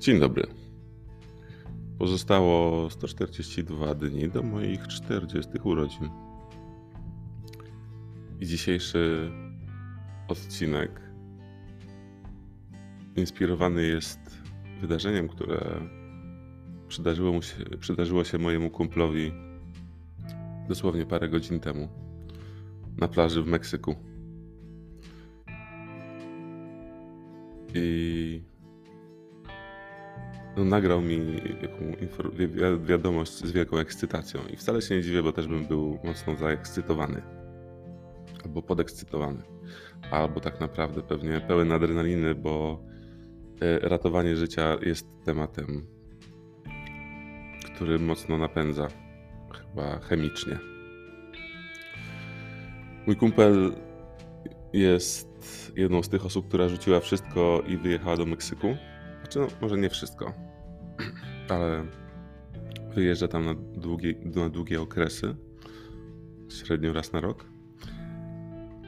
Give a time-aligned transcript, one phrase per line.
[0.00, 0.46] Dzień dobry.
[1.98, 6.08] Pozostało 142 dni do moich 40 urodzin.
[8.40, 9.30] I dzisiejszy
[10.28, 11.00] odcinek
[13.16, 14.18] inspirowany jest
[14.80, 15.80] wydarzeniem, które
[16.88, 19.32] przydarzyło, mu się, przydarzyło się mojemu kumplowi
[20.68, 21.88] dosłownie parę godzin temu
[22.98, 23.94] na plaży w Meksyku.
[27.74, 28.49] I
[30.56, 31.42] no, nagrał mi
[32.84, 34.40] wiadomość z wielką ekscytacją.
[34.52, 37.22] I wcale się nie dziwię, bo też bym był mocno zaekscytowany.
[38.44, 39.42] Albo podekscytowany.
[40.10, 42.82] Albo tak naprawdę pewnie pełen adrenaliny, bo
[43.60, 45.86] e, ratowanie życia jest tematem,
[47.64, 48.88] który mocno napędza,
[49.52, 50.58] chyba chemicznie.
[53.06, 53.72] Mój kumpel
[54.72, 55.30] jest
[55.76, 58.76] jedną z tych osób, która rzuciła wszystko i wyjechała do Meksyku.
[59.30, 60.32] Znaczy, no, może nie wszystko,
[61.48, 61.86] ale
[62.94, 65.36] wyjeżdża tam na długie, na długie okresy,
[66.48, 67.44] średnio raz na rok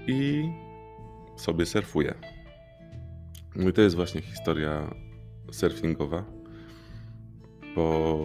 [0.07, 0.49] i
[1.37, 2.15] sobie surfuje.
[3.57, 4.95] No i to jest właśnie historia
[5.53, 6.25] surfingowa.
[7.75, 8.19] Po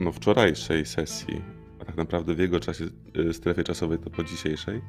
[0.00, 1.42] no, wczorajszej sesji,
[1.80, 2.84] a tak naprawdę w jego czasie,
[3.16, 4.82] y, strefie czasowej to po dzisiejszej,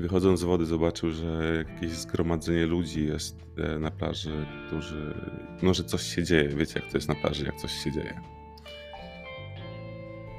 [0.00, 5.14] wychodząc z wody zobaczył, że jakieś zgromadzenie ludzi jest e, na plaży, którzy,
[5.62, 6.48] no, że coś się dzieje.
[6.48, 8.20] Wiecie, jak to jest na plaży, jak coś się dzieje.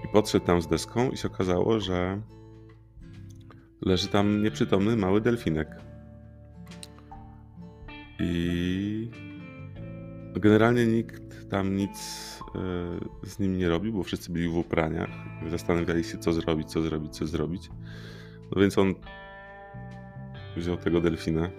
[0.06, 2.22] I podszedł tam z deską i się okazało, że
[3.82, 5.68] leży tam nieprzytomny mały delfinek.
[8.20, 9.12] I
[10.36, 11.98] generalnie nikt tam nic
[12.56, 15.10] e, z nim nie robił, bo wszyscy byli w upraniach.
[15.50, 17.70] Zastanawiali się, co zrobić, co zrobić, co zrobić.
[18.52, 18.96] No więc on
[20.58, 21.50] wziął tego delfina,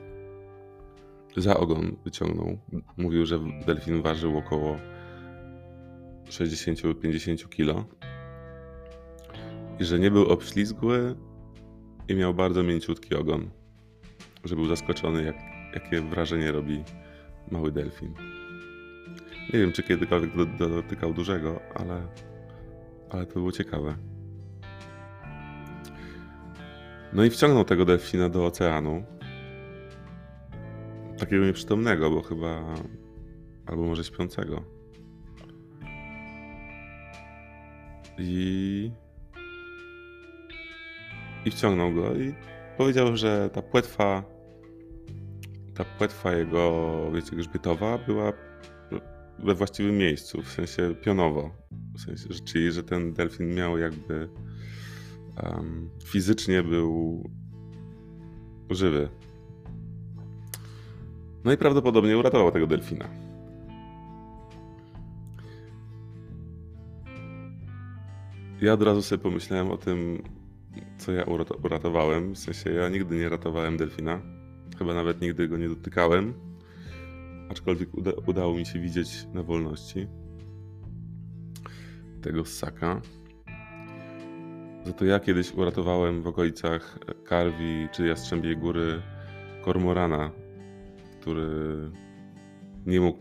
[1.36, 2.58] za ogon wyciągnął.
[2.96, 4.76] Mówił, że delfin ważył około
[6.28, 7.84] 60-50 kg
[9.80, 11.16] i że nie był obślizgły
[12.08, 13.50] i miał bardzo mięciutki ogon.
[14.44, 15.36] Że był zaskoczony, jak,
[15.74, 16.84] jakie wrażenie robi
[17.50, 18.14] mały delfin.
[19.52, 22.06] Nie wiem, czy kiedykolwiek do- dotykał dużego, ale,
[23.10, 23.96] ale to było ciekawe.
[27.12, 29.04] No i wciągnął tego delfina do oceanu.
[31.18, 32.74] Takiego nieprzytomnego, bo chyba.
[33.66, 34.64] albo może śpiącego.
[38.18, 38.90] I.
[41.44, 42.34] I wciągnął go i
[42.76, 44.22] powiedział, że ta płetwa.
[45.74, 48.32] Ta płetwa jego, wiecie, grzbietowa była
[49.38, 51.50] we właściwym miejscu, w sensie pionowo.
[51.94, 54.28] W sensie, czyli, że ten delfin miał jakby
[55.42, 57.24] em, fizycznie był
[58.70, 59.08] żywy.
[61.44, 63.08] No i prawdopodobnie uratował tego delfina.
[68.60, 70.22] Ja od razu sobie pomyślałem o tym,
[70.98, 72.32] co ja urato- uratowałem.
[72.34, 74.20] W sensie ja nigdy nie ratowałem delfina.
[74.78, 76.34] Chyba nawet nigdy go nie dotykałem.
[77.50, 80.06] Aczkolwiek uda- udało mi się widzieć na wolności
[82.22, 83.00] tego ssaka.
[84.88, 89.02] Za to ja kiedyś uratowałem w okolicach Karwi czy Jastrzębiej Góry
[89.64, 90.30] kormorana,
[91.20, 91.46] który
[92.86, 93.18] nie mógł,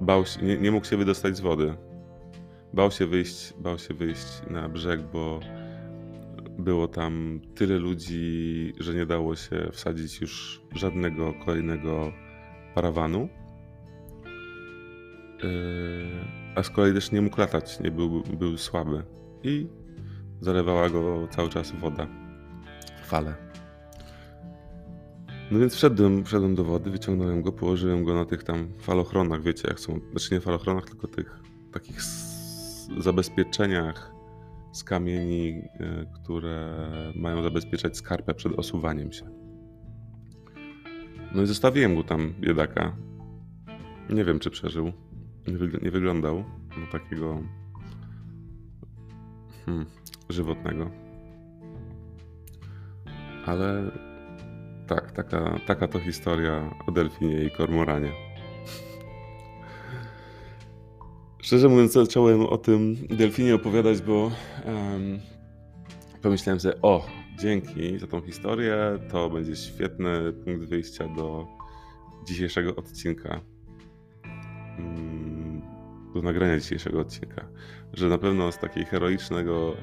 [0.00, 1.74] bał się, nie, nie mógł się wydostać z wody.
[2.72, 5.40] Bał się wyjść, bał się wyjść na brzeg, bo
[6.58, 12.12] było tam tyle ludzi, że nie dało się wsadzić już żadnego kolejnego
[12.74, 13.28] parawanu.
[15.42, 15.50] Yy,
[16.54, 19.02] a z kolei też nie mógł latać, nie był, był słaby.
[19.42, 19.66] I
[20.40, 22.06] zalewała go cały czas woda,
[23.04, 23.34] fale.
[25.50, 29.68] No więc wszedłem, wszedłem do wody, wyciągnąłem go, położyłem go na tych tam falochronach, wiecie
[29.68, 31.40] jak są, znaczy nie falochronach, tylko tych
[31.72, 32.02] takich
[32.98, 34.14] zabezpieczeniach
[34.72, 36.76] z kamieni, y, które
[37.16, 39.30] mają zabezpieczać skarpę przed osuwaniem się.
[41.34, 42.96] No i zostawiłem go tam, biedaka.
[44.10, 44.92] Nie wiem, czy przeżył.
[45.82, 46.44] Nie wyglądał
[46.80, 47.42] na takiego
[49.66, 49.86] hmm,
[50.28, 50.90] żywotnego.
[53.46, 53.90] Ale
[54.86, 58.12] tak, taka, taka to historia o delfinie i kormoranie.
[61.42, 64.30] Szczerze mówiąc, zacząłem o tym delfinie opowiadać, bo
[64.64, 65.18] em,
[66.22, 67.06] pomyślałem sobie, o,
[67.38, 68.76] dzięki za tą historię,
[69.10, 71.46] to będzie świetny punkt wyjścia do
[72.26, 73.40] dzisiejszego odcinka.
[74.78, 75.62] Mm,
[76.14, 77.48] Do nagrania dzisiejszego odcinka.
[77.92, 79.76] Że na pewno z takiej heroicznego,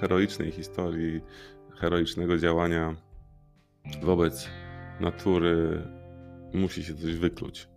[0.00, 1.20] heroicznej historii,
[1.80, 2.96] heroicznego działania
[4.02, 4.48] wobec
[5.00, 5.82] natury
[6.54, 7.68] musi się coś wykluć.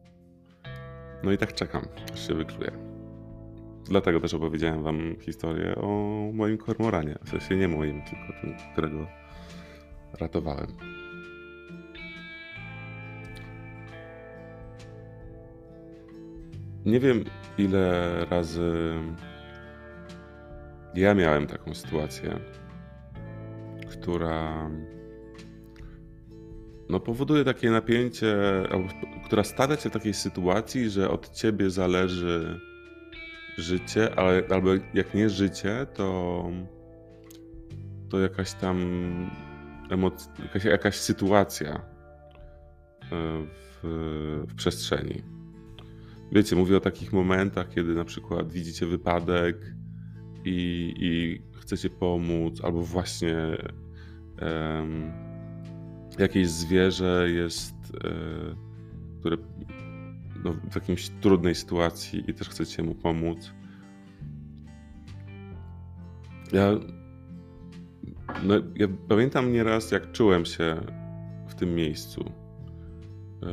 [1.23, 2.71] No i tak czekam, aż się wykluje.
[3.85, 5.87] Dlatego też opowiedziałem wam historię o
[6.33, 7.15] moim kormoranie.
[7.25, 9.07] W sensie nie moim, tylko tym, którego
[10.19, 10.67] ratowałem.
[16.85, 17.23] Nie wiem,
[17.57, 18.71] ile razy
[20.99, 22.39] ja miałem taką sytuację,
[23.91, 24.69] która
[26.89, 28.35] no, powoduje takie napięcie,
[29.25, 32.59] która stawia cię w takiej sytuacji, że od ciebie zależy
[33.57, 36.43] życie, ale, albo jak nie życie, to,
[38.09, 38.77] to jakaś tam
[39.89, 41.81] emoc- jakaś, jakaś sytuacja e,
[43.83, 45.23] w, w przestrzeni.
[46.31, 49.57] Wiecie, mówię o takich momentach, kiedy na przykład widzicie wypadek
[50.49, 53.35] i, i chcecie pomóc, albo właśnie
[54.41, 55.11] um,
[56.19, 58.09] jakieś zwierzę jest, e,
[59.19, 59.37] które
[60.43, 63.53] no, w jakimś trudnej sytuacji i też chcecie mu pomóc.
[66.51, 66.71] Ja,
[68.43, 70.81] no, ja pamiętam nieraz, jak czułem się
[71.47, 72.31] w tym miejscu,
[73.43, 73.47] e,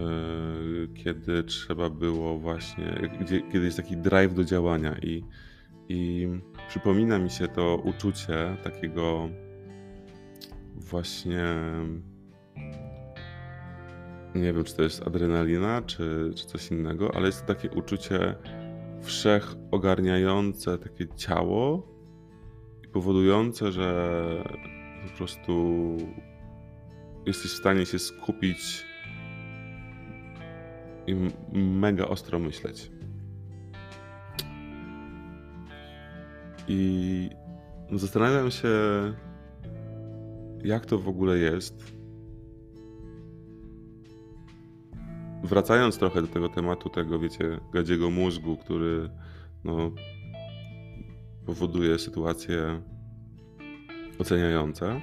[0.95, 3.11] kiedy trzeba było właśnie,
[3.53, 5.25] kiedy jest taki drive do działania i,
[5.88, 6.29] i
[6.69, 9.29] przypomina mi się to uczucie takiego
[10.75, 11.44] właśnie
[14.35, 18.35] nie wiem, czy to jest adrenalina, czy, czy coś innego, ale jest to takie uczucie
[19.03, 21.88] wszechogarniające takie ciało
[22.85, 24.21] i powodujące, że
[25.11, 25.97] po prostu
[27.27, 28.87] jesteś w stanie się skupić
[31.06, 31.17] i
[31.53, 32.91] mega ostro myśleć.
[36.69, 37.31] I
[37.93, 38.69] zastanawiam się,
[40.65, 41.97] jak to w ogóle jest,
[45.45, 49.11] wracając trochę do tego tematu, tego, wiecie, gadziego mózgu, który
[49.65, 49.91] no,
[51.47, 52.83] powoduje sytuacje
[54.19, 55.01] oceniające.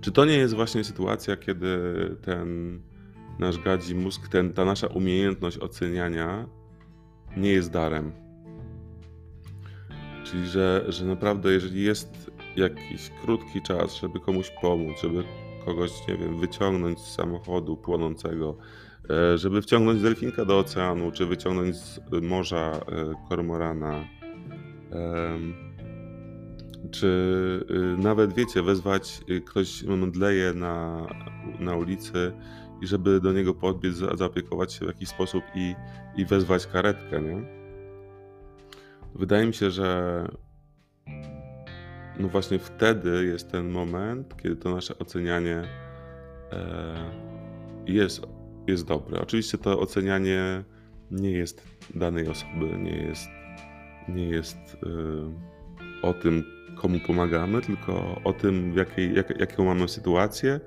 [0.00, 1.68] Czy to nie jest właśnie sytuacja, kiedy
[2.22, 2.80] ten
[3.38, 6.46] nasz gadzi mózg, ten, ta nasza umiejętność oceniania
[7.36, 8.25] nie jest darem?
[10.36, 15.24] Czyli, że, że naprawdę, jeżeli jest jakiś krótki czas, żeby komuś pomóc, żeby
[15.64, 18.56] kogoś, nie wiem, wyciągnąć z samochodu płonącego,
[19.10, 24.04] E, żeby wciągnąć delfinka do oceanu, czy wyciągnąć z morza e, kormorana,
[26.90, 27.06] czy
[27.70, 31.06] y, nawet, wiecie, wezwać, y, ktoś mdleje na,
[31.60, 32.32] na ulicy
[32.82, 35.74] i żeby do niego podbiec, zaopiekować się w jakiś sposób i,
[36.16, 37.55] i wezwać karetkę, nie?
[39.18, 40.22] Wydaje mi się, że
[42.18, 45.62] no właśnie wtedy jest ten moment, kiedy to nasze ocenianie
[46.52, 47.10] e,
[47.86, 48.26] jest
[48.66, 49.20] jest dobre.
[49.20, 50.64] Oczywiście to ocenianie
[51.10, 51.62] nie jest
[51.94, 53.28] danej osoby, nie jest,
[54.08, 55.32] nie jest yy,
[56.02, 56.44] o tym,
[56.76, 60.60] komu pomagamy, tylko o tym, w jakiej, jak, jaką mamy sytuację.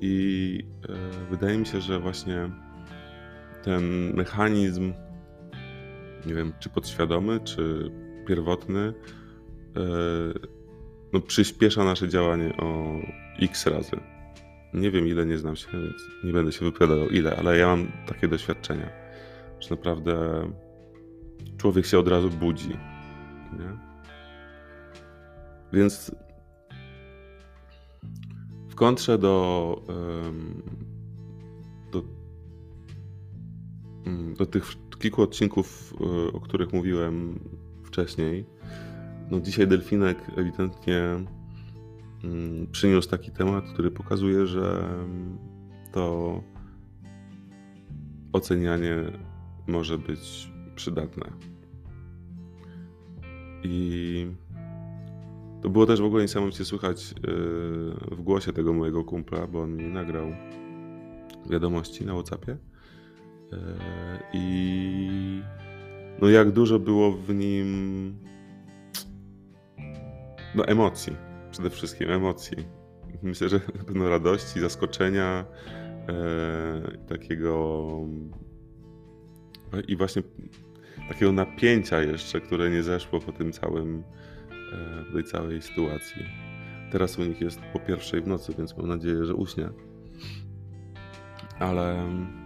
[0.00, 0.96] I yy,
[1.30, 2.50] wydaje mi się, że właśnie
[3.62, 4.92] ten mechanizm,
[6.26, 7.90] nie wiem, czy podświadomy, czy
[8.26, 8.92] pierwotny,
[9.76, 10.34] yy,
[11.12, 12.94] no, przyspiesza nasze działanie o
[13.40, 13.96] x razy.
[14.74, 17.92] Nie wiem ile, nie znam się, więc nie będę się wypowiadał ile, ale ja mam
[18.06, 18.90] takie doświadczenia,
[19.60, 20.16] że naprawdę
[21.56, 22.68] człowiek się od razu budzi.
[23.52, 23.78] Nie?
[25.72, 26.14] Więc
[28.68, 29.82] w kontrze do,
[31.92, 32.02] do,
[34.06, 34.66] mm, do tych
[34.98, 37.38] kilku odcinków, e, o których mówiłem
[37.84, 38.44] wcześniej,
[39.30, 41.18] no dzisiaj Delfinek ewidentnie
[42.24, 44.88] Mm, przyniósł taki temat, który pokazuje, że
[45.92, 46.42] to
[48.32, 48.96] ocenianie
[49.66, 51.26] może być przydatne.
[53.62, 54.26] I
[55.62, 59.76] to było też w ogóle niesamowicie słychać yy, w głosie tego mojego kumpla, bo on
[59.76, 60.26] mi nagrał
[61.50, 62.56] wiadomości na WhatsAppie.
[63.52, 63.58] Yy,
[64.32, 65.42] I
[66.22, 68.18] no jak dużo było w nim
[70.54, 71.16] no emocji
[71.50, 72.56] przede wszystkim emocji.
[73.22, 75.44] Myślę, że pewno radości, zaskoczenia,
[76.08, 77.90] e, takiego
[79.88, 80.22] i właśnie
[81.08, 84.02] takiego napięcia jeszcze, które nie zeszło po tym całym,
[84.72, 86.22] e, tej całej sytuacji.
[86.92, 89.68] Teraz u nich jest po pierwszej w nocy, więc mam nadzieję, że uśnie.
[91.58, 92.45] Ale e,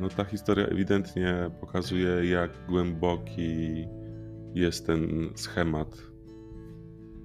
[0.00, 3.84] no, ta historia ewidentnie pokazuje, jak głęboki
[4.54, 6.02] jest ten schemat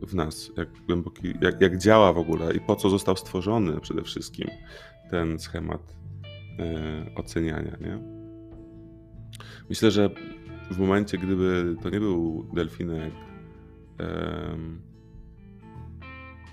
[0.01, 4.01] w nas, jak głęboki, jak, jak działa w ogóle i po co został stworzony przede
[4.01, 4.47] wszystkim
[5.09, 5.95] ten schemat
[6.59, 7.99] e, oceniania, nie?
[9.69, 10.09] Myślę, że
[10.71, 13.13] w momencie, gdyby to nie był delfinek,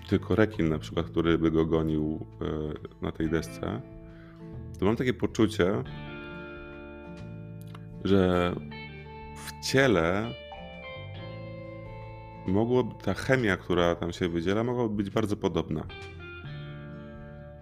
[0.09, 2.45] tylko rekin na przykład, który by go gonił e,
[3.01, 3.81] na tej desce,
[4.79, 5.83] to mam takie poczucie,
[8.03, 8.55] że
[9.35, 10.33] w ciele
[12.47, 15.87] mogłoby ta chemia, która tam się wydziela, mogłaby być bardzo podobna.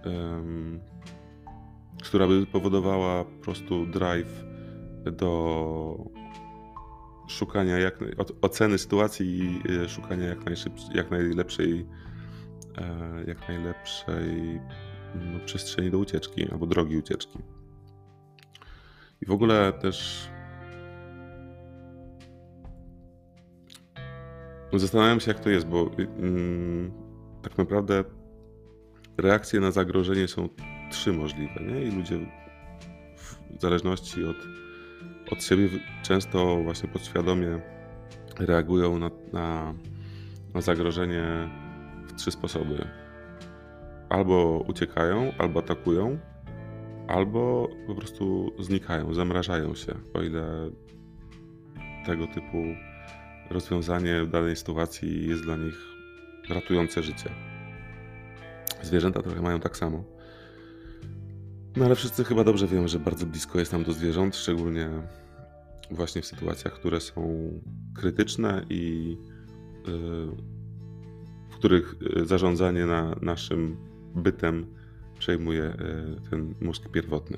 [0.05, 0.79] Um,
[2.03, 4.43] która by powodowała po prostu drive
[5.11, 5.97] do
[7.27, 7.99] szukania jak,
[8.41, 10.39] oceny sytuacji i e, szukania jak,
[10.93, 11.85] jak najlepszej
[12.77, 14.59] e, jak najlepszej
[15.15, 17.39] no, przestrzeni do ucieczki albo drogi ucieczki.
[19.21, 20.29] I w ogóle też
[24.73, 26.91] zastanawiam się, jak to jest, bo mm,
[27.41, 28.03] tak naprawdę
[29.17, 30.49] reakcje na zagrożenie są
[30.91, 31.81] trzy możliwe, nie?
[31.81, 32.19] I ludzie
[33.57, 34.37] w zależności od,
[35.31, 35.69] od siebie
[36.03, 37.61] często właśnie podświadomie
[38.39, 39.73] reagują na, na,
[40.53, 41.49] na zagrożenie
[42.07, 42.87] w trzy sposoby.
[44.09, 46.19] Albo uciekają, albo atakują,
[47.07, 50.71] albo po prostu znikają, zamrażają się, o ile
[52.05, 52.63] tego typu
[53.49, 55.75] rozwiązanie w danej sytuacji jest dla nich
[56.49, 57.29] ratujące życie.
[58.81, 60.03] Zwierzęta trochę mają tak samo.
[61.75, 64.89] No ale wszyscy chyba dobrze wiemy, że bardzo blisko jest nam do zwierząt, szczególnie
[65.91, 67.51] właśnie w sytuacjach, które są
[67.95, 69.17] krytyczne i
[69.87, 69.91] y,
[71.49, 73.77] w których y, zarządzanie na naszym
[74.15, 74.76] bytem
[75.19, 77.37] przejmuje y, ten mózg pierwotny.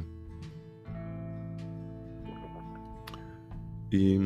[3.92, 4.20] I,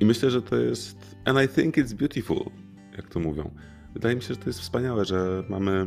[0.00, 1.16] I myślę, że to jest.
[1.24, 2.50] And I think it's beautiful,
[2.96, 3.50] jak to mówią.
[3.94, 5.86] Wydaje mi się, że to jest wspaniałe, że mamy,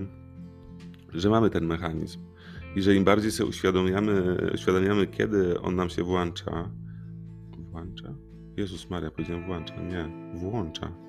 [1.13, 2.19] że mamy ten mechanizm.
[2.75, 6.71] I że im bardziej sobie uświadamiamy, uświadamiamy, kiedy on nam się włącza.
[7.57, 8.15] Włącza?
[8.57, 9.75] Jezus Maria, powiedziałem włącza.
[9.75, 11.03] Nie, włącza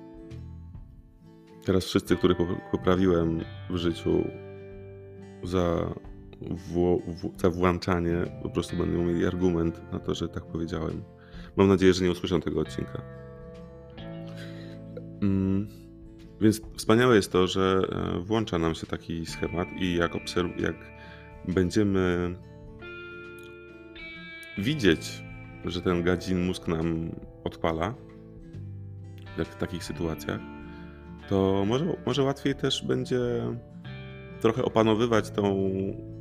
[1.65, 2.37] Teraz wszyscy, których
[2.71, 4.27] poprawiłem w życiu
[5.43, 5.93] za,
[6.41, 11.03] w, w, za włączanie, po prostu będą mieli argument na to, że tak powiedziałem.
[11.55, 13.01] Mam nadzieję, że nie usłyszą tego odcinka.
[15.21, 15.67] Mm,
[16.41, 20.75] więc wspaniałe jest to, że e, włącza nam się taki schemat i jak, obserw- jak
[21.47, 22.35] będziemy
[24.57, 25.23] widzieć,
[25.65, 27.11] że ten gadzin mózg nam
[27.43, 27.95] odpala
[29.37, 30.54] w takich sytuacjach,
[31.29, 33.19] to może, może łatwiej też będzie
[34.41, 35.69] trochę opanowywać tą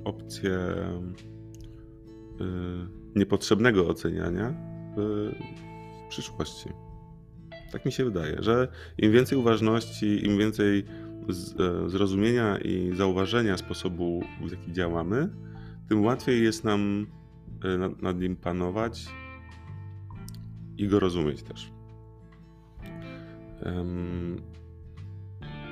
[0.04, 0.58] opcję
[2.40, 2.46] yy,
[3.14, 4.54] niepotrzebnego oceniania
[4.96, 5.30] w,
[6.04, 6.68] w przyszłości.
[7.72, 8.68] Tak mi się wydaje, że
[8.98, 15.28] im więcej uważności, im więcej e, zrozumienia i zauważenia sposobu, w jaki działamy,
[15.88, 17.06] tym łatwiej jest nam
[17.64, 19.06] e, nad, nad nim panować
[20.78, 21.72] i go rozumieć też.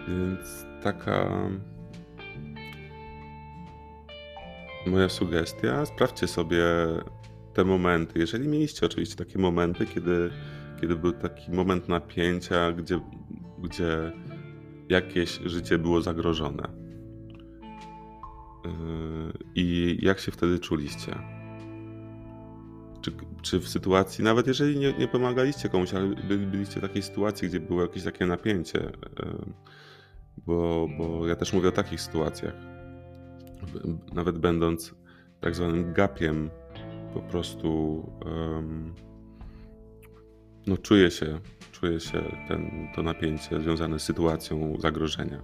[0.09, 1.49] Więc taka
[4.87, 6.65] moja sugestia, sprawdźcie sobie
[7.55, 8.19] te momenty.
[8.19, 10.31] Jeżeli mieliście oczywiście takie momenty, kiedy,
[10.81, 13.01] kiedy był taki moment napięcia, gdzie,
[13.59, 14.13] gdzie
[14.89, 16.69] jakieś życie było zagrożone.
[18.65, 21.15] Yy, I jak się wtedy czuliście?
[23.01, 26.07] Czy, czy w sytuacji, nawet jeżeli nie, nie pomagaliście komuś, ale
[26.37, 29.53] byliście w takiej sytuacji, gdzie było jakieś takie napięcie, yy,
[30.37, 32.55] bo, bo ja też mówię o takich sytuacjach.
[34.13, 34.95] Nawet będąc
[35.41, 36.51] tak zwanym gapiem,
[37.15, 38.95] po prostu um,
[40.67, 41.41] no czuję się,
[41.73, 45.43] czuję się ten, to napięcie związane z sytuacją zagrożenia.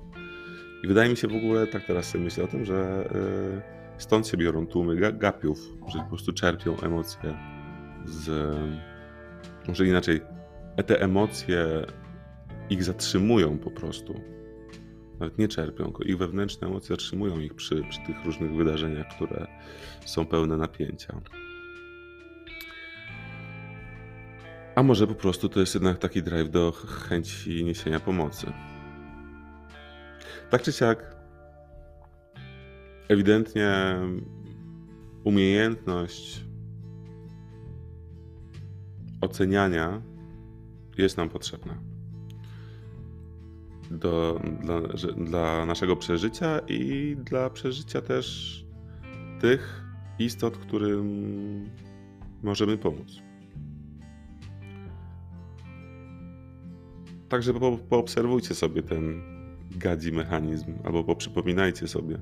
[0.85, 3.09] I wydaje mi się w ogóle, tak teraz sobie myślę o tym, że
[3.99, 7.39] y, stąd się biorą tłumy gapiów, że po prostu czerpią emocje
[8.05, 8.57] z.
[9.69, 10.21] Może inaczej,
[10.87, 11.87] te emocje
[12.71, 14.21] ich zatrzymują po prostu
[15.21, 19.47] nawet nie czerpią, ich wewnętrzne emocje zatrzymują ich przy, przy tych różnych wydarzeniach, które
[20.05, 21.21] są pełne napięcia.
[24.75, 28.53] A może po prostu to jest jednak taki drive do chęci niesienia pomocy.
[30.51, 31.17] Tak czy siak,
[33.09, 33.73] ewidentnie
[35.25, 36.45] umiejętność
[39.21, 40.03] oceniania
[40.99, 41.98] jest nam potrzebna
[43.91, 44.81] do, dla,
[45.17, 48.59] dla naszego przeżycia i dla przeżycia też
[49.41, 49.85] tych
[50.19, 51.71] istot, którym
[52.43, 53.23] możemy pomóc.
[57.29, 59.23] Także po, poobserwujcie sobie ten
[59.77, 62.19] gadzi mechanizm, albo poprzypominajcie sobie,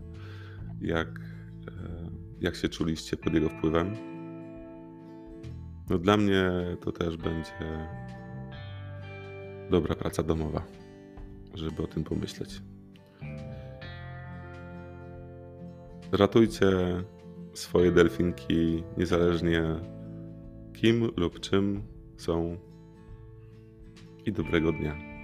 [0.81, 3.97] jak, e, jak się czuliście pod jego wpływem.
[5.91, 7.89] No dla mnie to też będzie
[9.71, 10.63] dobra praca domowa,
[11.57, 12.63] żeby o tym pomyśleć.
[16.13, 16.67] Ratujcie
[17.55, 19.63] swoje delfinki niezależnie
[20.73, 21.83] kim lub czym
[22.17, 22.57] są.
[24.27, 25.16] I dobrego dnia.